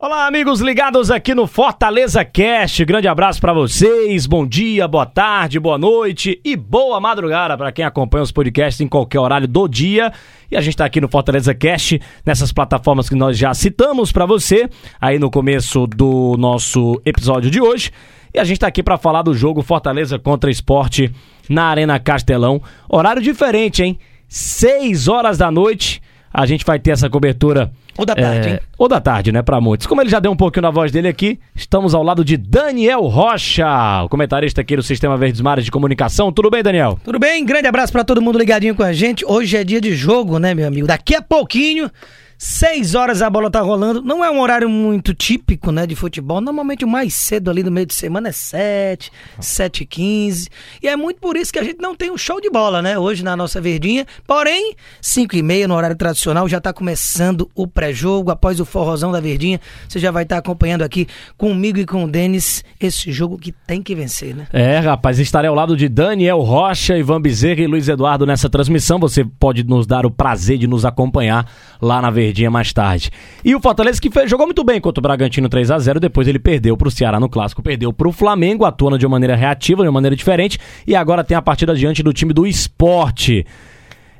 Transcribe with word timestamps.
Olá, 0.00 0.28
amigos 0.28 0.60
ligados 0.60 1.10
aqui 1.10 1.34
no 1.34 1.48
Fortaleza 1.48 2.24
Cast. 2.24 2.84
Grande 2.84 3.08
abraço 3.08 3.40
para 3.40 3.52
vocês. 3.52 4.26
Bom 4.26 4.46
dia, 4.46 4.86
boa 4.86 5.04
tarde, 5.04 5.58
boa 5.58 5.76
noite 5.76 6.40
e 6.44 6.54
boa 6.54 7.00
madrugada 7.00 7.58
para 7.58 7.72
quem 7.72 7.84
acompanha 7.84 8.22
os 8.22 8.30
podcasts 8.30 8.80
em 8.80 8.86
qualquer 8.86 9.18
horário 9.18 9.48
do 9.48 9.66
dia. 9.66 10.12
E 10.48 10.56
a 10.56 10.60
gente 10.60 10.74
está 10.74 10.84
aqui 10.84 11.00
no 11.00 11.08
Fortaleza 11.08 11.52
Cast, 11.52 12.00
nessas 12.24 12.52
plataformas 12.52 13.08
que 13.08 13.16
nós 13.16 13.36
já 13.36 13.52
citamos 13.52 14.12
para 14.12 14.24
você 14.24 14.70
aí 15.00 15.18
no 15.18 15.32
começo 15.32 15.84
do 15.88 16.36
nosso 16.38 17.02
episódio 17.04 17.50
de 17.50 17.60
hoje. 17.60 17.90
E 18.32 18.38
a 18.38 18.44
gente 18.44 18.58
está 18.58 18.68
aqui 18.68 18.84
para 18.84 18.98
falar 18.98 19.22
do 19.22 19.34
jogo 19.34 19.62
Fortaleza 19.62 20.16
contra 20.16 20.48
Esporte 20.48 21.12
na 21.48 21.64
Arena 21.64 21.98
Castelão. 21.98 22.62
Horário 22.88 23.20
diferente, 23.20 23.82
hein? 23.82 23.98
6 24.28 25.08
horas 25.08 25.36
da 25.36 25.50
noite. 25.50 26.00
A 26.32 26.46
gente 26.46 26.64
vai 26.64 26.78
ter 26.78 26.90
essa 26.90 27.08
cobertura. 27.08 27.70
Ou 27.96 28.06
da 28.06 28.14
tarde, 28.14 28.48
é, 28.48 28.52
hein? 28.52 28.60
Ou 28.78 28.86
da 28.88 29.00
tarde, 29.00 29.32
né, 29.32 29.42
para 29.42 29.60
muitos. 29.60 29.86
Como 29.86 30.00
ele 30.00 30.08
já 30.08 30.20
deu 30.20 30.30
um 30.30 30.36
pouquinho 30.36 30.62
na 30.62 30.70
voz 30.70 30.92
dele 30.92 31.08
aqui, 31.08 31.40
estamos 31.54 31.94
ao 31.94 32.02
lado 32.02 32.24
de 32.24 32.36
Daniel 32.36 33.02
Rocha, 33.02 33.66
o 34.04 34.08
comentarista 34.08 34.60
aqui 34.60 34.76
do 34.76 34.82
Sistema 34.82 35.16
Verdes 35.16 35.40
Mares 35.40 35.64
de 35.64 35.70
Comunicação. 35.70 36.30
Tudo 36.30 36.48
bem, 36.48 36.62
Daniel? 36.62 36.98
Tudo 37.02 37.18
bem? 37.18 37.44
Grande 37.44 37.66
abraço 37.66 37.92
pra 37.92 38.04
todo 38.04 38.22
mundo 38.22 38.38
ligadinho 38.38 38.74
com 38.74 38.82
a 38.84 38.92
gente. 38.92 39.24
Hoje 39.26 39.56
é 39.56 39.64
dia 39.64 39.80
de 39.80 39.94
jogo, 39.94 40.38
né, 40.38 40.54
meu 40.54 40.68
amigo? 40.68 40.86
Daqui 40.86 41.14
a 41.14 41.22
pouquinho, 41.22 41.90
6 42.38 42.94
horas 42.94 43.20
a 43.20 43.28
bola 43.28 43.50
tá 43.50 43.60
rolando. 43.60 44.00
Não 44.00 44.24
é 44.24 44.30
um 44.30 44.40
horário 44.40 44.70
muito 44.70 45.12
típico, 45.12 45.72
né, 45.72 45.84
de 45.88 45.96
futebol. 45.96 46.40
Normalmente 46.40 46.84
o 46.84 46.88
mais 46.88 47.12
cedo 47.12 47.50
ali 47.50 47.64
no 47.64 47.70
meio 47.70 47.84
de 47.84 47.94
semana 47.94 48.28
é 48.28 48.32
7, 48.32 49.10
7 49.40 49.82
e 49.82 49.86
15. 49.86 50.48
E 50.80 50.86
é 50.86 50.94
muito 50.94 51.20
por 51.20 51.36
isso 51.36 51.52
que 51.52 51.58
a 51.58 51.64
gente 51.64 51.80
não 51.80 51.96
tem 51.96 52.12
um 52.12 52.16
show 52.16 52.40
de 52.40 52.48
bola, 52.48 52.80
né, 52.80 52.96
hoje 52.96 53.24
na 53.24 53.36
nossa 53.36 53.60
verdinha. 53.60 54.06
Porém, 54.24 54.72
5 55.02 55.34
e 55.34 55.42
meia 55.42 55.66
no 55.66 55.74
horário 55.74 55.96
tradicional 55.96 56.48
já 56.48 56.60
tá 56.60 56.72
começando 56.72 57.50
o 57.56 57.66
pré-jogo. 57.66 58.30
Após 58.30 58.60
o 58.60 58.64
forrozão 58.64 59.10
da 59.10 59.18
verdinha, 59.18 59.60
você 59.88 59.98
já 59.98 60.12
vai 60.12 60.22
estar 60.22 60.38
acompanhando 60.38 60.82
aqui 60.82 61.08
comigo 61.36 61.80
e 61.80 61.86
com 61.86 62.04
o 62.04 62.08
Denis 62.08 62.62
esse 62.78 63.10
jogo 63.10 63.36
que 63.36 63.50
tem 63.50 63.82
que 63.82 63.96
vencer, 63.96 64.36
né? 64.36 64.46
É, 64.52 64.78
rapaz, 64.78 65.18
estarei 65.18 65.48
ao 65.48 65.56
lado 65.56 65.76
de 65.76 65.88
Daniel 65.88 66.38
Rocha, 66.42 66.96
Ivan 66.96 67.20
Bezerra 67.20 67.62
e 67.62 67.66
Luiz 67.66 67.88
Eduardo 67.88 68.24
nessa 68.24 68.48
transmissão. 68.48 69.00
Você 69.00 69.24
pode 69.24 69.64
nos 69.64 69.88
dar 69.88 70.06
o 70.06 70.10
prazer 70.10 70.56
de 70.56 70.68
nos 70.68 70.84
acompanhar 70.84 71.50
lá 71.82 72.00
na 72.00 72.10
Verdinha 72.10 72.27
mais 72.50 72.72
tarde. 72.72 73.10
E 73.44 73.54
o 73.54 73.60
Fortaleza 73.60 74.00
que 74.00 74.10
fez, 74.10 74.30
jogou 74.30 74.46
muito 74.46 74.64
bem 74.64 74.80
contra 74.80 75.00
o 75.00 75.02
Bragantino 75.02 75.48
3 75.48 75.70
a 75.70 75.78
0 75.78 76.00
depois 76.00 76.28
ele 76.28 76.38
perdeu 76.38 76.76
pro 76.76 76.90
Ceará 76.90 77.18
no 77.18 77.28
Clássico, 77.28 77.62
perdeu 77.62 77.92
pro 77.92 78.12
Flamengo, 78.12 78.64
atuando 78.64 78.98
de 78.98 79.06
uma 79.06 79.12
maneira 79.12 79.36
reativa, 79.36 79.82
de 79.82 79.88
uma 79.88 79.92
maneira 79.92 80.14
diferente, 80.14 80.58
e 80.86 80.94
agora 80.94 81.24
tem 81.24 81.36
a 81.36 81.42
partida 81.42 81.74
diante 81.74 82.02
do 82.02 82.12
time 82.12 82.32
do 82.32 82.46
esporte. 82.46 83.46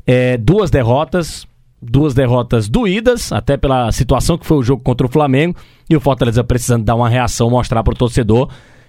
É, 0.06 0.36
duas 0.36 0.70
derrotas, 0.70 1.46
duas 1.80 2.14
derrotas 2.14 2.68
doídas, 2.68 3.32
até 3.32 3.56
pela 3.56 3.92
situação 3.92 4.38
que 4.38 4.46
foi 4.46 4.56
o 4.56 4.62
jogo 4.62 4.82
contra 4.82 5.06
o 5.06 5.10
Flamengo, 5.10 5.56
e 5.88 5.96
o 5.96 6.00
Fortaleza 6.00 6.42
precisando 6.42 6.84
dar 6.84 6.94
uma 6.94 7.08
reação, 7.08 7.50
mostrar 7.50 7.82
pro 7.82 7.94
torcedor 7.94 8.48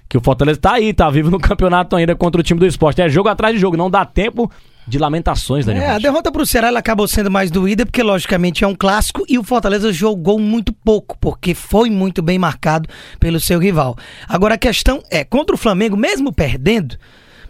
que 0.09 0.17
o 0.17 0.21
Fortaleza 0.21 0.59
tá 0.59 0.73
aí, 0.73 0.91
tá 0.91 1.07
vivo 1.09 1.29
no 1.29 1.37
campeonato 1.39 1.95
ainda 1.95 2.15
contra 2.15 2.41
o 2.41 2.43
time 2.43 2.59
do 2.59 2.65
esporte. 2.65 2.99
É 2.99 3.07
jogo 3.07 3.29
atrás 3.29 3.53
de 3.53 3.61
jogo, 3.61 3.77
não 3.77 3.91
dá 3.91 4.03
tempo 4.03 4.49
de 4.89 4.97
lamentações, 4.97 5.65
Daniel. 5.65 5.83
É, 5.83 5.89
a 5.91 5.99
derrota 5.99 6.31
pro 6.31 6.45
Ceará 6.45 6.67
ela 6.67 6.79
acabou 6.79 7.07
sendo 7.07 7.29
mais 7.29 7.51
doída, 7.51 7.85
porque 7.85 8.01
logicamente 8.01 8.63
é 8.63 8.67
um 8.67 8.75
clássico 8.75 9.23
e 9.29 9.37
o 9.37 9.43
Fortaleza 9.43 9.93
jogou 9.93 10.39
muito 10.39 10.73
pouco, 10.73 11.17
porque 11.19 11.53
foi 11.53 11.89
muito 11.89 12.21
bem 12.21 12.39
marcado 12.39 12.89
pelo 13.19 13.39
seu 13.39 13.59
rival. 13.59 13.95
Agora 14.27 14.55
a 14.55 14.57
questão 14.57 15.01
é, 15.11 15.23
contra 15.23 15.55
o 15.55 15.57
Flamengo, 15.57 15.95
mesmo 15.95 16.33
perdendo, 16.33 16.97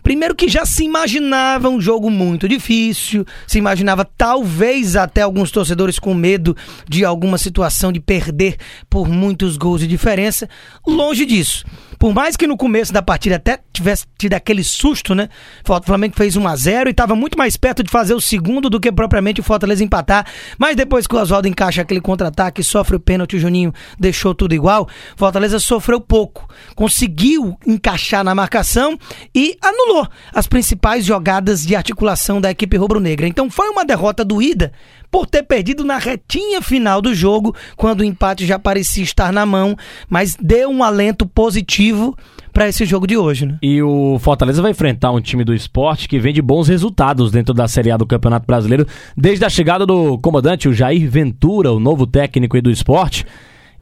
Primeiro 0.01 0.35
que 0.35 0.47
já 0.47 0.65
se 0.65 0.83
imaginava 0.83 1.69
um 1.69 1.79
jogo 1.79 2.09
muito 2.09 2.47
difícil, 2.47 3.25
se 3.45 3.57
imaginava 3.57 4.05
talvez 4.05 4.95
até 4.95 5.21
alguns 5.21 5.51
torcedores 5.51 5.99
com 5.99 6.13
medo 6.13 6.55
de 6.87 7.03
alguma 7.03 7.37
situação 7.37 7.91
de 7.91 7.99
perder 7.99 8.55
por 8.89 9.09
muitos 9.09 9.57
gols 9.57 9.81
de 9.81 9.87
diferença. 9.87 10.49
Longe 10.87 11.25
disso. 11.25 11.65
Por 11.99 12.13
mais 12.13 12.37
que 12.37 12.47
no 12.47 12.55
começo 12.55 12.93
da 12.93 13.01
partida 13.01 13.35
até 13.35 13.59
tivesse 13.73 14.05
tido 14.17 14.33
aquele 14.33 14.63
susto, 14.63 15.13
né? 15.13 15.27
O 15.67 15.83
Flamengo 15.83 16.15
fez 16.15 16.37
1 16.37 16.47
a 16.47 16.55
0 16.55 16.89
e 16.89 16.91
estava 16.91 17.13
muito 17.13 17.37
mais 17.37 17.57
perto 17.57 17.83
de 17.83 17.91
fazer 17.91 18.13
o 18.13 18.21
segundo 18.21 18.69
do 18.69 18.79
que 18.79 18.89
propriamente 18.89 19.41
o 19.41 19.43
Fortaleza 19.43 19.83
empatar. 19.83 20.25
Mas 20.57 20.77
depois 20.77 21.05
que 21.05 21.13
o 21.13 21.19
Oswaldo 21.19 21.49
encaixa 21.49 21.81
aquele 21.81 21.99
contra-ataque, 21.99 22.63
sofre 22.63 22.95
o 22.95 22.99
pênalti, 23.01 23.35
o 23.35 23.39
Juninho 23.39 23.73
deixou 23.99 24.33
tudo 24.33 24.55
igual. 24.55 24.87
Fortaleza 25.17 25.59
sofreu 25.59 25.99
pouco, 25.99 26.47
conseguiu 26.73 27.57
encaixar 27.67 28.23
na 28.23 28.33
marcação 28.33 28.97
e 29.35 29.57
anulou 29.61 30.07
as 30.33 30.47
principais 30.47 31.03
jogadas 31.03 31.65
de 31.65 31.75
articulação 31.75 32.39
da 32.39 32.49
equipe 32.49 32.77
rubro-negra. 32.77 33.27
Então 33.27 33.49
foi 33.49 33.67
uma 33.67 33.83
derrota 33.83 34.23
doída 34.23 34.71
por 35.11 35.25
ter 35.25 35.43
perdido 35.43 35.83
na 35.83 35.97
retinha 35.97 36.61
final 36.61 37.01
do 37.01 37.13
jogo, 37.13 37.55
quando 37.75 38.01
o 38.01 38.03
empate 38.03 38.45
já 38.45 38.59
parecia 38.59 39.03
estar 39.03 39.31
na 39.33 39.45
mão, 39.45 39.75
mas 40.07 40.35
deu 40.39 40.69
um 40.69 40.83
alento 40.83 41.25
positivo 41.25 42.15
para 42.51 42.67
esse 42.67 42.85
jogo 42.85 43.07
de 43.07 43.17
hoje, 43.17 43.45
né? 43.45 43.57
E 43.61 43.81
o 43.81 44.17
Fortaleza 44.19 44.61
vai 44.61 44.71
enfrentar 44.71 45.11
um 45.11 45.21
time 45.21 45.43
do 45.43 45.53
esporte 45.53 46.07
que 46.07 46.19
vem 46.19 46.33
de 46.33 46.41
bons 46.41 46.67
resultados 46.67 47.31
dentro 47.31 47.53
da 47.53 47.67
Série 47.67 47.91
A 47.91 47.97
do 47.97 48.05
Campeonato 48.05 48.45
Brasileiro, 48.45 48.87
desde 49.15 49.45
a 49.45 49.49
chegada 49.49 49.85
do 49.85 50.17
comandante, 50.19 50.67
o 50.67 50.73
Jair 50.73 51.09
Ventura, 51.09 51.71
o 51.71 51.79
novo 51.79 52.05
técnico 52.05 52.61
do 52.61 52.71
esporte. 52.71 53.25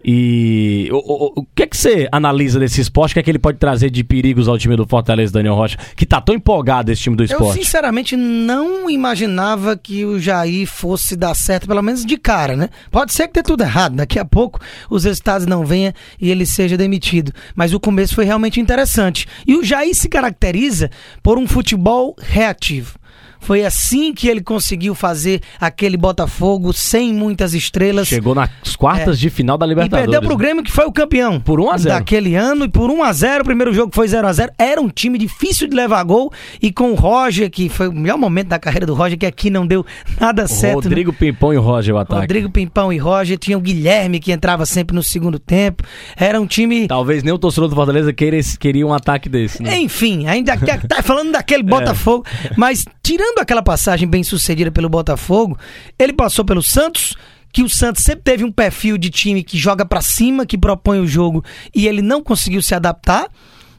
E 0.04 0.90
o, 0.92 0.98
o, 0.98 1.34
o 1.42 1.46
que 1.56 1.64
é 1.64 1.68
que 1.68 1.76
você 1.76 2.08
analisa 2.12 2.60
desse 2.60 2.80
esporte? 2.80 3.12
O 3.12 3.14
que 3.16 3.20
é 3.20 3.24
que 3.24 3.32
ele 3.32 3.40
pode 3.40 3.58
trazer 3.58 3.90
de 3.90 4.04
perigos 4.04 4.48
ao 4.48 4.58
time 4.58 4.76
do 4.76 4.86
Fortaleza, 4.86 5.34
Daniel 5.34 5.56
Rocha? 5.56 5.78
Que 5.96 6.06
tá 6.06 6.22
tão 6.22 6.36
empolgado 6.36 6.92
esse 6.92 7.02
time 7.02 7.16
do 7.16 7.24
Eu 7.24 7.26
esporte. 7.26 7.60
sinceramente 7.60 8.16
não 8.16 8.90
imaginava 8.90 9.76
que 9.76 10.06
o 10.06 10.20
Jair 10.20 10.68
fosse 10.68 11.16
dar 11.16 11.36
certo, 11.36 11.68
pelo 11.68 11.82
menos 11.82 12.06
de 12.06 12.18
cara, 12.18 12.56
né? 12.56 12.70
Pode 12.92 13.14
ser 13.14 13.28
que 13.28 13.34
dê 13.34 13.44
tudo 13.44 13.64
errado, 13.64 13.96
daqui 13.96 14.20
a 14.20 14.26
pouco 14.26 14.60
os 14.90 15.04
resultados 15.04 15.46
não 15.46 15.66
venham 15.66 15.94
e 16.22 16.30
ele 16.30 16.46
seja 16.46 16.78
demitido. 16.78 17.32
Mas 17.56 17.74
o 17.74 17.80
começo 17.80 18.16
foi 18.16 18.26
realmente 18.26 18.60
interessante. 18.60 19.28
E 19.46 19.56
o 19.56 19.64
Jair 19.64 19.94
se 19.96 20.08
caracteriza 20.08 20.90
por 21.22 21.38
um 21.38 21.48
futebol 21.48 22.16
reativo. 22.20 22.98
Foi 23.40 23.64
assim 23.66 24.14
que 24.14 24.28
ele 24.28 24.42
conseguiu 24.42 24.94
fazer 24.96 25.42
aquele 25.60 25.98
Botafogo 25.98 26.74
sem 26.74 27.14
muitas 27.14 27.54
estrelas. 27.54 28.08
Chegou 28.08 28.34
nas 28.36 28.50
quartas 28.78 29.18
É. 29.18 29.20
de 29.20 29.30
final 29.30 29.58
da 29.58 29.66
E 29.66 29.70
Libertadores. 29.70 30.06
perdeu 30.12 30.28
pro 30.28 30.38
Grêmio, 30.38 30.64
que 30.64 30.72
foi 30.72 30.86
o 30.86 30.92
campeão. 30.92 31.40
Por 31.40 31.60
1 31.60 31.72
a 31.72 31.78
0. 31.78 31.96
Daquele 31.96 32.36
ano, 32.36 32.66
e 32.66 32.70
por 32.70 32.90
1 32.90 33.04
a 33.04 33.14
0 33.14 33.42
O 33.42 33.46
primeiro 33.46 33.74
jogo 33.74 33.92
foi 33.94 34.08
0 34.08 34.28
a 34.28 34.34
0 34.34 34.52
Era 34.58 34.82
um 34.82 34.90
time 34.90 35.18
difícil 35.18 35.68
de 35.68 35.76
levar 35.76 36.04
gol. 36.04 36.32
E 36.62 36.72
com 36.72 36.92
o 36.92 36.96
Roger, 36.96 37.50
que 37.50 37.70
foi 37.70 37.88
o 37.88 37.94
melhor 37.94 38.18
momento 38.18 38.48
da 38.48 38.60
carreira 38.60 38.86
do 38.86 38.94
Roger, 38.94 39.18
que 39.18 39.26
aqui 39.26 39.50
não 39.50 39.66
deu 39.66 39.86
nada 40.20 40.48
certo. 40.48 40.78
né? 40.78 40.84
Rodrigo 40.84 41.14
Pimpão 41.14 41.54
e 41.54 41.58
Roger 41.58 41.96
o 41.96 41.98
ataque. 41.98 42.22
Rodrigo 42.22 42.50
Pimpão 42.50 42.92
e 42.92 42.98
Roger. 42.98 43.38
Tinha 43.38 43.58
o 43.58 43.62
Guilherme, 43.62 44.20
que 44.20 44.32
entrava 44.32 44.66
sempre 44.66 44.96
no 44.96 45.04
segundo 45.04 45.40
tempo. 45.40 45.84
Era 46.16 46.40
um 46.42 46.46
time. 46.48 46.88
Talvez 46.88 47.24
nem 47.24 47.34
o 47.34 47.38
torcedor 47.38 47.70
do 47.70 47.76
Fortaleza 47.76 48.12
queira, 48.14 48.38
queria 48.60 48.86
um 48.86 48.94
ataque 48.94 49.30
desse, 49.30 49.62
né? 49.62 49.78
Enfim, 49.80 50.28
ainda 50.28 50.58
tá 50.88 51.02
falando 51.04 51.32
daquele 51.32 51.64
Botafogo, 51.68 52.26
mas 52.56 52.86
tirando 53.04 53.27
aquela 53.38 53.62
passagem 53.62 54.08
bem 54.08 54.24
sucedida 54.24 54.72
pelo 54.72 54.90
Botafogo, 54.90 55.58
ele 55.98 56.14
passou 56.14 56.44
pelo 56.44 56.62
Santos, 56.62 57.16
que 57.52 57.64
o 57.64 57.70
Santos 57.70 58.04
sempre 58.04 58.24
teve 58.24 58.44
um 58.44 58.52
perfil 58.52 58.98
de 58.98 59.10
time 59.10 59.44
que 59.44 59.58
joga 59.58 59.86
pra 59.86 60.02
cima, 60.02 60.46
que 60.46 60.58
propõe 60.58 61.00
o 61.00 61.08
jogo, 61.08 61.44
e 61.74 61.88
ele 61.88 62.02
não 62.02 62.22
conseguiu 62.22 62.62
se 62.62 62.76
adaptar. 62.76 63.28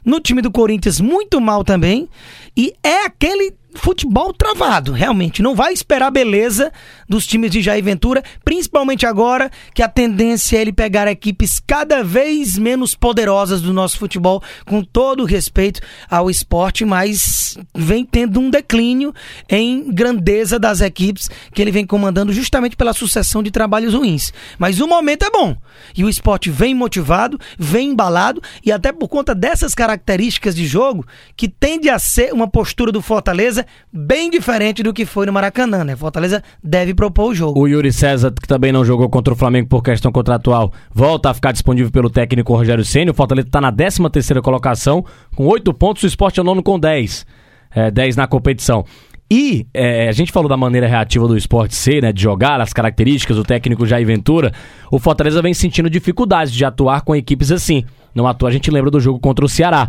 No 0.03 0.19
time 0.19 0.41
do 0.41 0.49
Corinthians, 0.49 0.99
muito 0.99 1.39
mal 1.41 1.63
também. 1.63 2.09
E 2.55 2.73
é 2.81 3.05
aquele 3.05 3.53
futebol 3.75 4.33
travado, 4.33 4.91
realmente. 4.91 5.41
Não 5.41 5.55
vai 5.55 5.73
esperar 5.73 6.09
beleza 6.09 6.71
dos 7.09 7.25
times 7.25 7.49
de 7.49 7.61
Jair 7.61 7.83
Ventura, 7.83 8.23
principalmente 8.45 9.05
agora 9.05 9.49
que 9.73 9.81
a 9.81 9.89
tendência 9.89 10.57
é 10.57 10.61
ele 10.61 10.71
pegar 10.71 11.07
equipes 11.07 11.59
cada 11.65 12.03
vez 12.03 12.57
menos 12.57 12.93
poderosas 12.93 13.61
do 13.61 13.73
nosso 13.73 13.97
futebol, 13.97 14.43
com 14.65 14.83
todo 14.83 15.25
respeito 15.25 15.81
ao 16.09 16.29
esporte, 16.29 16.85
mas 16.85 17.57
vem 17.75 18.05
tendo 18.05 18.39
um 18.39 18.49
declínio 18.49 19.13
em 19.49 19.91
grandeza 19.91 20.59
das 20.59 20.81
equipes 20.81 21.29
que 21.53 21.61
ele 21.61 21.71
vem 21.71 21.85
comandando 21.85 22.31
justamente 22.31 22.75
pela 22.75 22.93
sucessão 22.93 23.41
de 23.41 23.49
trabalhos 23.49 23.95
ruins. 23.95 24.31
Mas 24.59 24.79
o 24.79 24.87
momento 24.87 25.25
é 25.25 25.31
bom. 25.31 25.55
E 25.95 26.03
o 26.03 26.09
esporte 26.09 26.51
vem 26.51 26.75
motivado, 26.75 27.39
vem 27.57 27.89
embalado 27.89 28.41
e 28.63 28.71
até 28.71 28.91
por 28.91 29.07
conta 29.07 29.33
dessas 29.33 29.73
características 29.73 30.55
de 30.55 30.67
jogo 30.67 31.05
que 31.35 31.47
tende 31.47 31.89
a 31.89 31.97
ser 31.97 32.33
uma 32.33 32.47
postura 32.47 32.91
do 32.91 33.01
Fortaleza 33.01 33.65
bem 33.91 34.29
diferente 34.29 34.83
do 34.83 34.93
que 34.93 35.05
foi 35.05 35.25
no 35.25 35.33
Maracanã, 35.33 35.83
né? 35.83 35.95
Fortaleza 35.95 36.43
deve 36.63 36.93
propor 36.99 37.31
o 37.31 37.33
jogo. 37.33 37.61
O 37.61 37.65
Yuri 37.65 37.93
César, 37.93 38.29
que 38.29 38.45
também 38.45 38.73
não 38.73 38.83
jogou 38.83 39.07
contra 39.07 39.33
o 39.33 39.37
Flamengo 39.37 39.69
por 39.69 39.81
questão 39.81 40.11
contratual, 40.11 40.73
volta 40.93 41.29
a 41.29 41.33
ficar 41.33 41.53
disponível 41.53 41.89
pelo 41.89 42.09
técnico 42.09 42.53
Rogério 42.53 42.83
Ceni. 42.83 43.09
O 43.09 43.13
Fortaleza 43.13 43.47
está 43.47 43.61
na 43.61 43.71
13 43.71 44.09
terceira 44.09 44.41
colocação, 44.41 45.05
com 45.33 45.47
8 45.47 45.73
pontos, 45.73 46.03
o 46.03 46.07
Sport 46.07 46.39
é 46.39 46.43
nono 46.43 46.61
com 46.61 46.77
10. 46.77 47.25
É, 47.73 47.89
10 47.89 48.17
na 48.17 48.27
competição. 48.27 48.83
E 49.31 49.65
é, 49.73 50.09
a 50.09 50.11
gente 50.11 50.29
falou 50.29 50.49
da 50.49 50.57
maneira 50.57 50.87
reativa 50.87 51.25
do 51.25 51.37
esporte 51.37 51.73
ser, 51.73 52.01
né? 52.01 52.11
De 52.11 52.21
jogar, 52.21 52.59
as 52.59 52.73
características, 52.73 53.37
o 53.37 53.43
técnico 53.43 53.85
Jair 53.85 54.05
Ventura. 54.05 54.51
O 54.91 54.99
Fortaleza 54.99 55.41
vem 55.41 55.53
sentindo 55.53 55.89
dificuldades 55.89 56.51
de 56.51 56.65
atuar 56.65 57.01
com 57.03 57.15
equipes 57.15 57.49
assim. 57.49 57.85
Não 58.13 58.27
atua, 58.27 58.49
a 58.49 58.51
gente 58.51 58.69
lembra 58.69 58.91
do 58.91 58.99
jogo 58.99 59.19
contra 59.19 59.45
o 59.45 59.49
Ceará. 59.49 59.87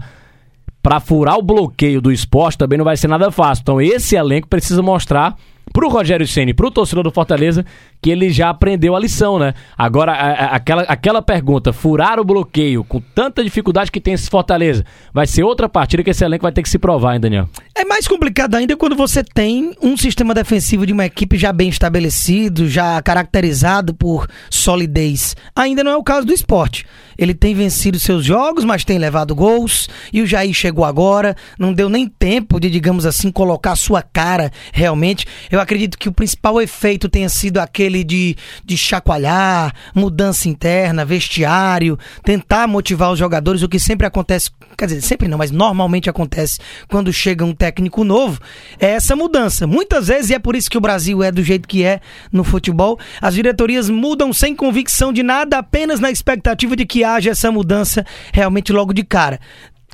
para 0.81 1.01
furar 1.01 1.37
o 1.37 1.43
bloqueio 1.43 2.01
do 2.01 2.13
esporte 2.13 2.57
também 2.57 2.79
não 2.79 2.85
vai 2.85 2.97
ser 2.97 3.09
nada 3.09 3.33
fácil. 3.33 3.63
Então 3.63 3.81
esse 3.81 4.15
elenco 4.15 4.47
precisa 4.47 4.81
mostrar 4.81 5.35
pro 5.73 5.89
Rogério 5.89 6.27
Ceni, 6.27 6.53
pro 6.53 6.71
torcedor 6.71 7.05
do 7.05 7.11
Fortaleza, 7.11 7.65
que 8.01 8.11
ele 8.11 8.31
já 8.31 8.51
aprendeu 8.51 8.97
a 8.97 9.01
lição, 9.01 9.39
né? 9.39 9.55
Agora, 9.77 10.13
a, 10.13 10.31
a, 10.31 10.45
aquela, 10.57 10.83
aquela 10.83 11.23
pergunta, 11.23 11.73
furar 11.73 12.19
o 12.19 12.25
bloqueio 12.25 12.83
com 12.85 13.01
tanta 13.01 13.43
dificuldade 13.45 13.91
que 13.91 14.01
tem 14.01 14.15
esse 14.15 14.29
Fortaleza, 14.29 14.85
vai 15.13 15.27
ser 15.27 15.43
outra 15.43 15.69
partida 15.69 16.03
que 16.03 16.11
esse 16.11 16.25
elenco 16.25 16.43
vai 16.43 16.53
ter 16.53 16.63
que 16.63 16.69
se 16.69 16.79
provar, 16.79 17.15
hein, 17.15 17.21
Daniel? 17.21 17.49
É 17.75 17.85
mais 17.85 18.07
complicado 18.09 18.55
ainda 18.55 18.77
quando 18.77 18.97
você 18.97 19.23
tem 19.23 19.73
um 19.83 19.97
sistema 19.97 20.35
defensivo 20.35 20.87
de 20.87 20.93
uma 20.93 21.07
equipe 21.07 21.37
já 21.37 21.53
bem 21.53 21.69
estabelecido, 21.69 22.69
já 22.69 23.01
caracterizado 23.03 23.95
por 23.95 24.27
solidez. 24.49 25.37
Ainda 25.55 25.85
não 25.85 25.93
é 25.93 25.97
o 25.97 26.03
caso 26.03 26.27
do 26.27 26.33
esporte. 26.33 26.87
Ele 27.21 27.35
tem 27.35 27.55
vencido 27.55 28.01
seus 28.01 28.25
jogos, 28.25 28.65
mas 28.65 28.83
tem 28.83 28.97
levado 28.97 29.35
gols. 29.35 29.91
E 30.11 30.23
o 30.23 30.27
Jair 30.27 30.55
chegou 30.55 30.87
agora, 30.87 31.37
não 31.59 31.75
deu 31.75 31.91
nem 31.91 32.09
tempo 32.09 32.59
de, 32.59 32.71
digamos 32.71 33.05
assim, 33.05 33.31
colocar 33.31 33.77
sua 33.77 34.01
cara 34.01 34.51
realmente. 34.73 35.27
Eu 35.51 35.61
acredito 35.61 35.99
que 35.99 36.09
o 36.09 36.13
principal 36.13 36.63
efeito 36.63 37.11
tenha 37.11 37.29
sido 37.29 37.59
aquele 37.59 38.03
de, 38.03 38.35
de 38.65 38.75
chacoalhar, 38.75 39.75
mudança 39.95 40.49
interna, 40.49 41.05
vestiário, 41.05 41.99
tentar 42.25 42.67
motivar 42.67 43.13
os 43.13 43.19
jogadores, 43.19 43.63
o 43.63 43.69
que 43.69 43.79
sempre 43.79 44.07
acontece, 44.07 44.51
quer 44.79 44.87
dizer, 44.87 45.03
sempre 45.03 45.29
não, 45.29 45.37
mas 45.37 45.51
normalmente 45.51 46.09
acontece 46.09 46.59
quando 46.89 47.13
chega 47.13 47.45
um 47.45 47.55
técnico 47.55 48.03
novo, 48.03 48.41
é 48.79 48.93
essa 48.93 49.15
mudança. 49.15 49.67
Muitas 49.67 50.09
vezes, 50.09 50.31
e 50.31 50.35
é 50.35 50.39
por 50.39 50.57
isso 50.57 50.71
que 50.71 50.79
o 50.79 50.81
Brasil 50.81 51.23
é 51.23 51.31
do 51.31 51.43
jeito 51.43 51.69
que 51.69 51.85
é 51.85 52.01
no 52.33 52.45
futebol, 52.45 52.99
as 53.21 53.35
diretorias 53.35 53.91
mudam 53.91 54.33
sem 54.33 54.57
convicção 54.57 55.13
de 55.13 55.23
nada, 55.23 55.59
apenas 55.59 56.01
na 56.01 56.11
expectativa 56.11 56.75
de 56.75 56.87
que 56.87 57.05
haja 57.15 57.31
essa 57.31 57.51
mudança 57.51 58.05
realmente 58.33 58.73
logo 58.73 58.93
de 58.93 59.05
cara. 59.05 59.41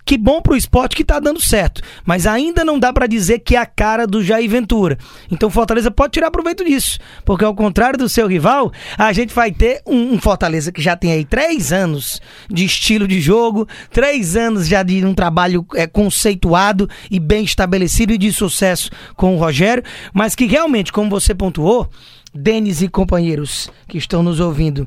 Que 0.07 0.17
bom 0.17 0.41
pro 0.41 0.57
esporte 0.57 0.95
que 0.95 1.05
tá 1.05 1.19
dando 1.19 1.41
certo, 1.41 1.83
mas 2.05 2.29
ainda 2.29 2.65
não 2.65 2.79
dá 2.79 2.93
para 2.93 3.09
dizer 3.09 3.41
que 3.41 3.57
é 3.57 3.59
a 3.59 3.67
cara 3.67 4.07
do 4.07 4.23
Jair 4.23 4.49
Ventura. 4.49 4.97
Então 5.33 5.51
Fortaleza 5.51 5.91
pode 5.91 6.13
tirar 6.13 6.31
proveito 6.31 6.65
disso, 6.65 7.01
porque 7.25 7.45
ao 7.45 7.53
contrário 7.53 7.99
do 7.99 8.09
seu 8.09 8.29
rival, 8.29 8.73
a 8.97 9.13
gente 9.13 9.35
vai 9.35 9.51
ter 9.51 9.83
um, 9.85 10.15
um 10.15 10.21
Fortaleza 10.21 10.71
que 10.71 10.81
já 10.81 10.97
tem 10.97 11.11
aí 11.11 11.25
três 11.25 11.73
anos 11.73 12.21
de 12.49 12.65
estilo 12.65 13.09
de 13.09 13.21
jogo, 13.21 13.67
três 13.91 14.37
anos 14.37 14.69
já 14.69 14.85
de 14.85 15.05
um 15.05 15.13
trabalho 15.13 15.67
é, 15.75 15.89
conceituado 15.89 16.89
e 17.11 17.19
bem 17.19 17.43
estabelecido 17.43 18.13
e 18.13 18.19
de 18.19 18.33
sucesso 18.33 18.91
com 19.17 19.35
o 19.35 19.39
Rogério, 19.39 19.83
mas 20.15 20.37
que 20.37 20.47
realmente, 20.47 20.93
como 20.93 21.11
você 21.11 21.35
pontuou, 21.35 21.91
Denis 22.33 22.81
e 22.81 22.89
companheiros 22.89 23.71
que 23.89 23.99
estão 23.99 24.23
nos 24.23 24.39
ouvindo, 24.39 24.87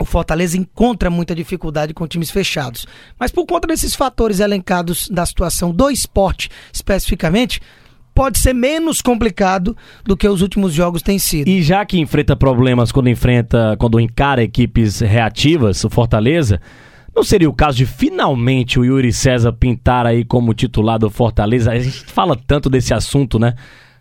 o 0.00 0.04
Fortaleza 0.04 0.56
encontra 0.56 1.10
muita 1.10 1.34
dificuldade 1.34 1.92
com 1.92 2.08
times 2.08 2.30
fechados. 2.30 2.86
Mas 3.18 3.30
por 3.30 3.44
conta 3.44 3.68
desses 3.68 3.94
fatores 3.94 4.40
elencados 4.40 5.08
da 5.08 5.26
situação 5.26 5.70
do 5.72 5.90
esporte 5.90 6.48
especificamente, 6.72 7.60
pode 8.14 8.38
ser 8.38 8.54
menos 8.54 9.02
complicado 9.02 9.76
do 10.04 10.16
que 10.16 10.26
os 10.26 10.40
últimos 10.40 10.72
jogos 10.72 11.02
têm 11.02 11.18
sido. 11.18 11.48
E 11.48 11.62
já 11.62 11.84
que 11.84 11.98
enfrenta 11.98 12.34
problemas 12.34 12.90
quando 12.90 13.10
enfrenta, 13.10 13.76
quando 13.78 14.00
encara 14.00 14.42
equipes 14.42 15.00
reativas, 15.00 15.84
o 15.84 15.90
Fortaleza, 15.90 16.60
não 17.14 17.22
seria 17.22 17.50
o 17.50 17.54
caso 17.54 17.76
de 17.76 17.86
finalmente 17.86 18.80
o 18.80 18.84
Yuri 18.84 19.12
César 19.12 19.52
pintar 19.52 20.06
aí 20.06 20.24
como 20.24 20.54
titular 20.54 20.98
do 20.98 21.10
Fortaleza? 21.10 21.72
A 21.72 21.78
gente 21.78 22.04
fala 22.06 22.36
tanto 22.36 22.70
desse 22.70 22.94
assunto, 22.94 23.38
né? 23.38 23.54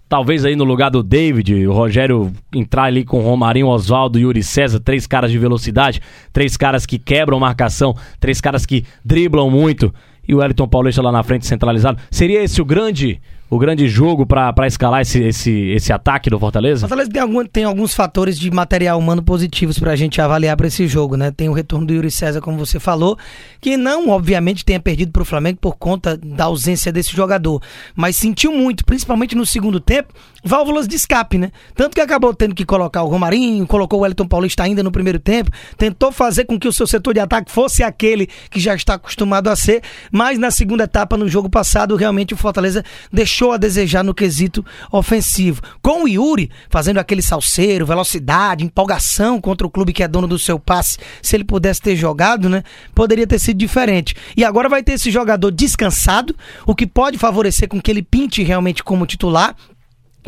Talvez 0.09 0.44
aí 0.44 0.56
no 0.56 0.63
lugar 0.63 0.89
do 0.89 1.03
David, 1.03 1.67
o 1.67 1.71
Rogério 1.71 2.33
entrar 2.51 2.85
ali 2.85 3.06
com 3.06 3.21
Romarinho, 3.21 3.67
Oswaldo 3.67 4.17
e 4.17 4.23
Yuri 4.23 4.41
César, 4.41 4.79
três 4.79 5.06
caras 5.06 5.31
de 5.31 5.38
velocidade, 5.38 6.01
três 6.33 6.57
caras 6.57 6.83
que 6.83 6.97
quebram 6.97 7.39
marcação, 7.39 7.95
três 8.19 8.41
caras 8.41 8.65
que 8.65 8.83
driblam 9.06 9.51
muito 9.51 9.94
e 10.27 10.33
o 10.33 10.39
Wellington 10.39 10.67
Paulista 10.67 11.03
lá 11.03 11.11
na 11.11 11.21
frente 11.21 11.45
centralizado. 11.45 12.00
Seria 12.09 12.44
esse 12.44 12.59
o 12.59 12.65
grande 12.65 13.21
o 13.49 13.57
grande 13.57 13.87
jogo 13.87 14.25
para 14.25 14.67
escalar 14.67 15.01
esse, 15.01 15.23
esse, 15.23 15.51
esse 15.71 15.91
ataque 15.91 16.29
do 16.29 16.39
Fortaleza? 16.39 16.87
Fortaleza 16.87 17.09
tem, 17.09 17.21
algum, 17.21 17.45
tem 17.45 17.63
alguns 17.63 17.93
fatores 17.93 18.37
de 18.37 18.51
material 18.51 18.99
humano 18.99 19.23
positivos 19.23 19.79
para 19.79 19.91
a 19.91 19.95
gente 19.95 20.21
avaliar 20.21 20.55
para 20.55 20.67
esse 20.67 20.87
jogo, 20.87 21.17
né? 21.17 21.31
Tem 21.31 21.49
o 21.49 21.53
retorno 21.53 21.85
do 21.87 21.93
Yuri 21.93 22.11
César, 22.11 22.41
como 22.41 22.57
você 22.57 22.79
falou, 22.79 23.17
que 23.59 23.75
não, 23.75 24.09
obviamente, 24.09 24.63
tenha 24.63 24.79
perdido 24.79 25.11
para 25.11 25.21
o 25.21 25.25
Flamengo 25.25 25.57
por 25.59 25.77
conta 25.77 26.15
da 26.15 26.45
ausência 26.45 26.91
desse 26.91 27.15
jogador, 27.15 27.61
mas 27.95 28.15
sentiu 28.15 28.51
muito, 28.51 28.85
principalmente 28.85 29.35
no 29.35 29.45
segundo 29.45 29.79
tempo, 29.79 30.13
válvulas 30.44 30.88
de 30.88 30.95
escape, 30.95 31.38
né? 31.38 31.51
Tanto 31.75 31.95
que 31.95 32.01
acabou 32.01 32.33
tendo 32.33 32.56
que 32.56 32.65
colocar 32.65 33.03
o 33.03 33.07
Romarinho, 33.07 33.65
colocou 33.68 34.00
o 34.00 34.01
Wellington 34.03 34.27
Paulista 34.27 34.63
ainda 34.63 34.83
no 34.83 34.91
primeiro 34.91 35.19
tempo, 35.19 35.51
tentou 35.77 36.12
fazer 36.12 36.45
com 36.45 36.59
que 36.59 36.68
o 36.68 36.74
seu 36.74 36.88
setor 36.88 37.13
de 37.13 37.19
ataque 37.19 37.51
fosse 37.51 37.83
aquele 37.83 38.27
que 38.50 38.59
já 38.59 38.75
está 38.75 38.95
acostumado 38.95 39.50
a 39.50 39.56
ser, 39.56 39.81
mas 40.12 40.38
na 40.38 40.51
segunda 40.51 40.83
etapa, 40.83 41.18
no 41.18 41.27
jogo 41.27 41.50
passado, 41.50 41.95
realmente 41.95 42.33
o 42.33 42.38
Fortaleza 42.38 42.83
deixou 43.12 43.51
a 43.51 43.57
desejar 43.57 44.03
no 44.03 44.13
quesito 44.13 44.65
ofensivo. 44.91 45.62
Com 45.81 46.03
o 46.03 46.07
Yuri 46.07 46.50
fazendo 46.69 46.97
aquele 46.97 47.21
salseiro, 47.21 47.85
velocidade, 47.85 48.63
empolgação 48.63 49.39
contra 49.42 49.65
o 49.65 49.69
clube 49.69 49.94
que 49.94 50.03
é 50.03 50.07
dono 50.07 50.27
do 50.27 50.39
seu 50.39 50.59
passe, 50.59 50.97
se 51.21 51.35
ele 51.35 51.44
pudesse 51.44 51.81
ter 51.81 51.95
jogado, 51.95 52.50
né? 52.50 52.63
Poderia 52.94 53.27
ter 53.27 53.39
sido 53.39 53.57
diferente. 53.57 54.15
E 54.35 54.44
agora 54.44 54.69
vai 54.69 54.83
ter 54.83 54.94
esse 54.94 55.12
jogador 55.12 55.51
descansado, 55.51 56.35
o 56.65 56.75
que 56.75 56.88
pode 56.88 57.18
favorecer 57.18 57.68
com 57.68 57.81
que 57.81 57.92
ele 57.92 58.01
pinte 58.01 58.44
realmente 58.44 58.83
como 58.83 59.06
titular 59.06 59.56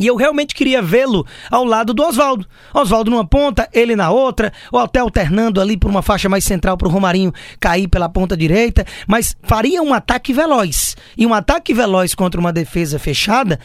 e 0.02 0.06
eu 0.08 0.16
realmente 0.16 0.52
queria 0.52 0.82
vê-lo 0.82 1.24
ao 1.48 1.64
lado 1.64 1.94
do 1.94 2.02
Oswaldo. 2.02 2.44
Oswaldo 2.74 3.08
numa 3.08 3.24
ponta, 3.24 3.68
ele 3.72 3.94
na 3.94 4.10
outra, 4.10 4.52
ou 4.72 4.80
até 4.80 4.98
alternando 4.98 5.60
ali 5.60 5.76
por 5.76 5.88
uma 5.88 6.02
faixa 6.02 6.28
mais 6.28 6.42
central 6.42 6.76
para 6.76 6.88
o 6.88 6.90
Romarinho 6.90 7.32
cair 7.60 7.86
pela 7.86 8.08
ponta 8.08 8.36
direita, 8.36 8.84
mas 9.06 9.36
faria 9.44 9.80
um 9.80 9.94
ataque 9.94 10.32
veloz. 10.32 10.96
E 11.16 11.24
um 11.24 11.32
ataque 11.32 11.72
veloz 11.72 12.16
contra 12.16 12.40
uma 12.40 12.52
defesa 12.52 12.98
fechada 12.98 13.60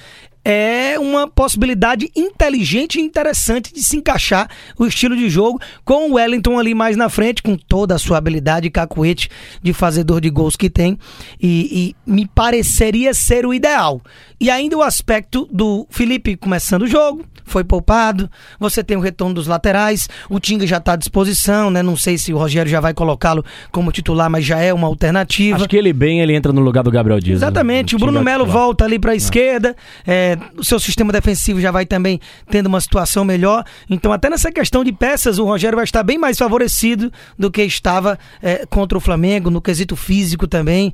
é 0.50 0.98
uma 0.98 1.28
possibilidade 1.28 2.10
inteligente 2.16 3.00
e 3.00 3.02
interessante 3.02 3.74
de 3.74 3.84
se 3.84 3.98
encaixar 3.98 4.50
o 4.80 4.86
estilo 4.86 5.14
de 5.14 5.30
jogo 5.30 5.60
com 5.84 6.10
o 6.10 6.14
Wellington 6.14 6.58
ali 6.58 6.74
mais 6.74 6.96
na 6.96 7.10
frente, 7.10 7.44
com 7.44 7.58
toda 7.58 7.96
a 7.96 8.00
sua 8.00 8.18
habilidade 8.18 8.70
cacuete 8.70 9.30
de 9.62 9.74
fazedor 9.74 10.22
de 10.22 10.30
gols 10.30 10.56
que 10.56 10.70
tem. 10.70 10.98
E, 11.38 11.96
e 12.08 12.10
me 12.10 12.26
pareceria 12.26 13.14
ser 13.14 13.46
o 13.46 13.54
ideal. 13.54 14.02
E 14.40 14.50
ainda 14.50 14.78
o 14.78 14.82
aspecto 14.82 15.50
do 15.52 15.86
Felipe 15.90 16.38
começando 16.38 16.84
o 16.84 16.88
jogo, 16.88 17.26
foi 17.48 17.64
poupado. 17.64 18.30
Você 18.60 18.84
tem 18.84 18.96
o 18.96 19.00
retorno 19.00 19.34
dos 19.34 19.48
laterais. 19.48 20.08
O 20.30 20.40
Tinga 20.40 20.68
já 20.68 20.78
está 20.78 20.94
à 20.94 20.96
disposição, 20.96 21.72
né? 21.72 21.82
Não 21.82 21.96
sei 21.96 22.18
se 22.18 22.34
o 22.34 22.38
Rogério 22.38 22.70
já 22.70 22.80
vai 22.80 22.94
colocá-lo 22.94 23.44
como 23.72 23.92
titular, 23.92 24.30
mas 24.30 24.46
já 24.46 24.60
é 24.60 24.74
uma 24.74 24.86
alternativa. 24.86 25.56
Acho 25.56 25.68
que 25.68 25.78
ele 25.78 25.94
bem, 25.94 26.20
ele 26.20 26.36
entra 26.36 26.52
no 26.52 26.62
lugar 26.62 26.84
do 26.84 26.92
Gabriel 26.92 27.20
Dias. 27.20 27.40
Né? 27.40 27.48
Exatamente. 27.48 27.96
O, 27.96 27.98
o 27.98 28.00
Bruno 28.00 28.22
Melo 28.22 28.46
volta 28.46 28.84
ali 28.84 29.00
para 29.00 29.14
a 29.14 29.16
esquerda. 29.16 29.76
É, 30.06 30.37
o 30.58 30.64
seu 30.64 30.80
sistema 30.80 31.12
defensivo 31.12 31.60
já 31.60 31.72
vai 31.72 31.86
também 31.86 32.20
tendo 32.50 32.68
uma 32.68 32.82
situação 32.82 33.24
melhor. 33.24 33.64
Então, 33.90 34.12
até 34.12 34.30
nessa 34.30 34.52
questão 34.52 34.84
de 34.84 34.92
peças, 34.92 35.40
o 35.40 35.46
Rogério 35.46 35.76
vai 35.76 35.86
estar 35.86 36.04
bem 36.04 36.18
mais 36.18 36.38
favorecido 36.38 37.12
do 37.38 37.52
que 37.52 37.62
estava 37.64 38.18
é, 38.42 38.66
contra 38.66 38.98
o 38.98 39.02
Flamengo, 39.02 39.50
no 39.50 39.62
quesito 39.62 39.96
físico 39.96 40.48
também 40.48 40.94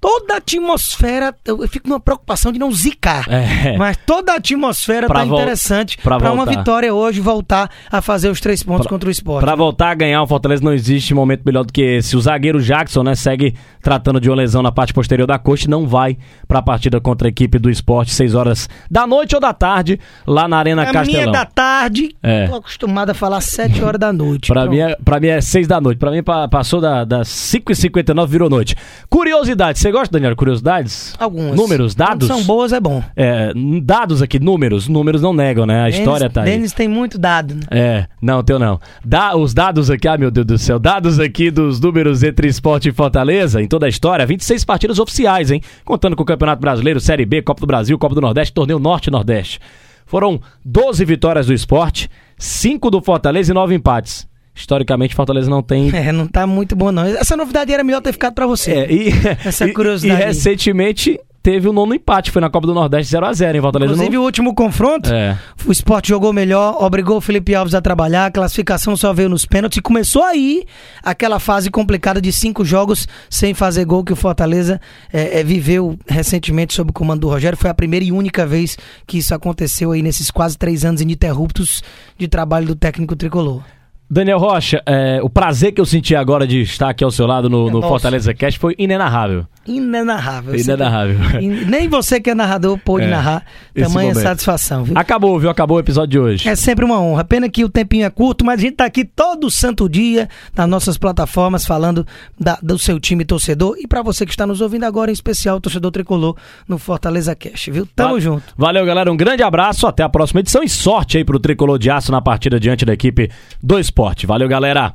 toda 0.00 0.34
a 0.34 0.36
atmosfera, 0.38 1.34
eu 1.44 1.66
fico 1.68 1.88
numa 1.88 2.00
preocupação 2.00 2.52
de 2.52 2.58
não 2.58 2.70
zicar, 2.70 3.26
é. 3.28 3.76
mas 3.76 3.96
toda 3.96 4.32
a 4.32 4.36
atmosfera 4.36 5.06
pra 5.06 5.20
tá 5.20 5.26
interessante 5.26 5.98
para 5.98 6.32
uma 6.32 6.46
vitória 6.46 6.94
hoje 6.94 7.20
voltar 7.20 7.70
a 7.90 8.00
fazer 8.00 8.28
os 8.28 8.40
três 8.40 8.62
pontos 8.62 8.86
pra, 8.86 8.90
contra 8.90 9.08
o 9.08 9.12
esporte. 9.12 9.44
Para 9.44 9.54
voltar 9.54 9.90
a 9.90 9.94
ganhar 9.94 10.22
o 10.22 10.26
Fortaleza 10.26 10.62
não 10.62 10.72
existe 10.72 11.12
momento 11.14 11.42
melhor 11.44 11.64
do 11.64 11.72
que 11.72 11.82
esse. 11.82 12.16
O 12.16 12.20
zagueiro 12.20 12.60
Jackson, 12.60 13.02
né, 13.02 13.14
segue 13.14 13.54
tratando 13.82 14.20
de 14.20 14.28
uma 14.30 14.36
lesão 14.36 14.62
na 14.62 14.70
parte 14.70 14.92
posterior 14.92 15.26
da 15.26 15.38
coxa 15.38 15.66
e 15.66 15.70
não 15.70 15.86
vai 15.86 16.16
para 16.46 16.60
a 16.60 16.62
partida 16.62 17.00
contra 17.00 17.28
a 17.28 17.30
equipe 17.30 17.58
do 17.58 17.70
esporte, 17.70 18.12
6 18.12 18.34
horas 18.34 18.68
da 18.90 19.06
noite 19.06 19.34
ou 19.34 19.40
da 19.40 19.52
tarde, 19.52 19.98
lá 20.26 20.46
na 20.46 20.58
Arena 20.58 20.82
a 20.82 20.92
Castelão. 20.92 21.22
Minha 21.22 21.32
da 21.32 21.44
tarde, 21.44 22.14
é. 22.22 22.46
tô 22.46 22.56
acostumado 22.56 23.10
a 23.10 23.14
falar 23.14 23.40
7 23.40 23.82
horas 23.82 23.98
da 23.98 24.12
noite. 24.12 24.52
para 24.52 24.66
mim, 24.66 24.78
é, 24.78 24.96
pra 25.04 25.18
mim 25.18 25.28
é 25.28 25.40
6 25.40 25.66
da 25.66 25.80
noite, 25.80 25.98
para 25.98 26.10
mim 26.10 26.22
passou 26.22 26.80
das 26.80 27.06
da 27.06 27.20
5h59, 27.22 28.26
virou 28.26 28.50
noite. 28.50 28.76
Curiosidade, 29.08 29.78
você 29.88 29.92
gosta, 29.92 30.12
Daniel, 30.12 30.36
curiosidades? 30.36 31.14
Algumas. 31.18 31.56
Números, 31.56 31.94
dados? 31.94 32.28
Quando 32.28 32.38
são 32.38 32.46
boas, 32.46 32.72
é 32.72 32.80
bom. 32.80 33.02
É, 33.16 33.52
dados 33.82 34.22
aqui, 34.22 34.38
números. 34.38 34.86
Números 34.86 35.22
não 35.22 35.32
negam, 35.32 35.64
né? 35.66 35.80
A 35.80 35.84
Denis, 35.84 35.98
história 35.98 36.30
tá 36.30 36.42
aí. 36.42 36.50
Denis 36.50 36.72
tem 36.72 36.86
muito 36.86 37.18
dado. 37.18 37.54
Né? 37.54 37.62
É, 37.70 38.06
não, 38.20 38.42
teu 38.42 38.58
não. 38.58 38.78
Da, 39.04 39.36
os 39.36 39.54
dados 39.54 39.90
aqui, 39.90 40.06
ah, 40.06 40.18
meu 40.18 40.30
Deus 40.30 40.46
do 40.46 40.58
céu. 40.58 40.78
Dados 40.78 41.18
aqui 41.18 41.50
dos 41.50 41.80
números 41.80 42.22
entre 42.22 42.48
esporte 42.48 42.88
e 42.88 42.92
Fortaleza, 42.92 43.62
em 43.62 43.66
toda 43.66 43.86
a 43.86 43.88
história, 43.88 44.26
26 44.26 44.64
partidas 44.64 44.98
oficiais, 44.98 45.50
hein? 45.50 45.62
Contando 45.84 46.14
com 46.14 46.22
o 46.22 46.26
Campeonato 46.26 46.60
Brasileiro, 46.60 47.00
Série 47.00 47.24
B, 47.24 47.42
Copa 47.42 47.60
do 47.60 47.66
Brasil, 47.66 47.98
Copa 47.98 48.14
do 48.14 48.20
Nordeste, 48.20 48.52
Torneio 48.52 48.78
Norte 48.78 49.06
e 49.06 49.10
Nordeste. 49.10 49.58
Foram 50.04 50.40
12 50.64 51.04
vitórias 51.04 51.46
do 51.46 51.52
esporte, 51.52 52.08
5 52.36 52.90
do 52.90 53.00
Fortaleza 53.00 53.52
e 53.52 53.54
9 53.54 53.74
empates 53.74 54.28
historicamente 54.58 55.14
Fortaleza 55.14 55.48
não 55.48 55.62
tem. 55.62 55.90
É, 55.98 56.12
não 56.12 56.26
tá 56.26 56.46
muito 56.46 56.76
bom 56.76 56.92
não. 56.92 57.04
Essa 57.04 57.36
novidade 57.36 57.72
era 57.72 57.82
melhor 57.82 58.00
ter 58.00 58.12
ficado 58.12 58.34
para 58.34 58.46
você. 58.46 58.72
É, 58.72 58.92
e, 58.92 59.08
Essa 59.44 59.68
curiosidade. 59.72 60.20
E, 60.20 60.24
e 60.24 60.26
recentemente 60.26 61.18
teve 61.42 61.68
o 61.68 61.72
nono 61.72 61.94
empate, 61.94 62.30
foi 62.30 62.42
na 62.42 62.50
Copa 62.50 62.66
do 62.66 62.74
Nordeste 62.74 63.14
0x0 63.16 63.54
em 63.56 63.60
Fortaleza. 63.60 63.92
Inclusive 63.92 64.18
o 64.18 64.22
último 64.22 64.54
confronto, 64.54 65.12
É. 65.12 65.38
o 65.64 65.72
esporte 65.72 66.08
jogou 66.08 66.32
melhor, 66.32 66.76
obrigou 66.82 67.16
o 67.16 67.20
Felipe 67.20 67.54
Alves 67.54 67.74
a 67.74 67.80
trabalhar, 67.80 68.26
a 68.26 68.30
classificação 68.30 68.96
só 68.96 69.12
veio 69.14 69.28
nos 69.30 69.46
pênaltis 69.46 69.78
e 69.78 69.80
começou 69.80 70.22
aí 70.22 70.64
aquela 71.02 71.38
fase 71.38 71.70
complicada 71.70 72.20
de 72.20 72.32
cinco 72.32 72.64
jogos 72.64 73.08
sem 73.30 73.54
fazer 73.54 73.84
gol 73.86 74.04
que 74.04 74.12
o 74.12 74.16
Fortaleza 74.16 74.78
é, 75.12 75.40
é, 75.40 75.44
viveu 75.44 75.98
recentemente 76.06 76.74
sob 76.74 76.90
o 76.90 76.92
comando 76.92 77.20
do 77.20 77.28
Rogério. 77.28 77.56
Foi 77.56 77.70
a 77.70 77.74
primeira 77.74 78.04
e 78.04 78.12
única 78.12 78.44
vez 78.46 78.76
que 79.06 79.16
isso 79.18 79.34
aconteceu 79.34 79.92
aí 79.92 80.02
nesses 80.02 80.30
quase 80.30 80.58
três 80.58 80.84
anos 80.84 81.00
ininterruptos 81.00 81.82
de 82.18 82.28
trabalho 82.28 82.66
do 82.66 82.74
técnico 82.74 83.16
tricolor. 83.16 83.62
Daniel 84.10 84.38
Rocha, 84.38 84.82
é, 84.86 85.20
o 85.22 85.28
prazer 85.28 85.72
que 85.72 85.80
eu 85.80 85.84
senti 85.84 86.16
agora 86.16 86.46
de 86.46 86.62
estar 86.62 86.88
aqui 86.88 87.04
ao 87.04 87.10
seu 87.10 87.26
lado 87.26 87.50
no, 87.50 87.66
no 87.66 87.80
Nossa. 87.80 87.88
Fortaleza 87.88 88.32
Cast 88.32 88.58
foi 88.58 88.74
inenarrável. 88.78 89.46
Inenarrável. 89.68 90.54
Inenarrável. 90.56 91.40
In- 91.40 91.64
Nem 91.66 91.88
você 91.88 92.20
que 92.20 92.30
é 92.30 92.34
narrador 92.34 92.78
pôde 92.78 93.04
É, 93.04 93.10
narrar. 93.10 93.44
Tamanha 93.74 94.08
momento. 94.08 94.22
satisfação, 94.22 94.84
viu? 94.84 94.94
Acabou, 94.98 95.38
viu? 95.38 95.50
Acabou 95.50 95.76
o 95.76 95.80
episódio 95.80 96.08
de 96.10 96.18
hoje. 96.18 96.48
É 96.48 96.56
sempre 96.56 96.84
uma 96.84 96.98
honra. 97.00 97.22
Pena 97.24 97.48
que 97.48 97.64
o 97.64 97.68
tempinho 97.68 98.06
é 98.06 98.10
curto, 98.10 98.44
mas 98.44 98.58
a 98.58 98.62
gente 98.62 98.76
tá 98.76 98.84
aqui 98.86 99.04
todo 99.04 99.50
santo 99.50 99.88
dia 99.88 100.28
nas 100.56 100.68
nossas 100.68 100.96
plataformas 100.96 101.66
falando 101.66 102.06
da- 102.40 102.58
do 102.62 102.78
seu 102.78 102.98
time 102.98 103.24
torcedor 103.24 103.76
e 103.78 103.86
pra 103.86 104.02
você 104.02 104.24
que 104.24 104.32
está 104.32 104.46
nos 104.46 104.60
ouvindo 104.60 104.84
agora, 104.84 105.10
em 105.10 105.14
especial 105.14 105.56
o 105.58 105.60
torcedor 105.60 105.90
tricolor 105.92 106.36
no 106.66 106.78
Fortaleza 106.78 107.34
Cash, 107.36 107.68
viu? 107.70 107.86
Tamo 107.94 108.14
Va- 108.14 108.20
junto. 108.20 108.42
Valeu, 108.56 108.84
galera. 108.86 109.12
Um 109.12 109.16
grande 109.16 109.42
abraço. 109.42 109.86
Até 109.86 110.02
a 110.02 110.08
próxima 110.08 110.40
edição 110.40 110.62
e 110.62 110.68
sorte 110.68 111.18
aí 111.18 111.24
pro 111.24 111.38
tricolor 111.38 111.78
de 111.78 111.90
aço 111.90 112.10
na 112.10 112.20
partida 112.22 112.58
diante 112.58 112.84
da 112.84 112.92
equipe 112.94 113.30
do 113.62 113.78
esporte. 113.78 114.26
Valeu, 114.26 114.48
galera. 114.48 114.94